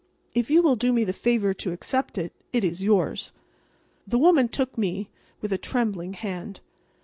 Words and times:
If 0.33 0.49
you 0.49 0.63
will 0.63 0.75
do 0.75 0.91
me 0.91 1.03
the 1.03 1.13
favor 1.13 1.53
to 1.53 1.71
accept 1.71 2.17
it, 2.17 2.33
it 2.51 2.63
is 2.63 2.83
yours." 2.83 3.31
The 4.07 4.17
woman 4.17 4.47
took 4.49 4.75
me 4.75 5.11
with 5.41 5.53
a 5.53 5.59
trembling 5.59 6.13
hand. 6.13 6.59